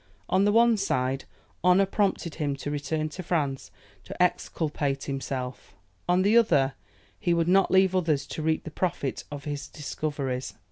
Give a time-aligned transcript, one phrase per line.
[0.27, 1.25] On the one side,
[1.63, 3.69] honour prompted him to return to France
[4.03, 5.75] to exculpate himself;
[6.09, 6.73] on the other,
[7.19, 10.55] he would not leave others to reap the profit of his discoveries.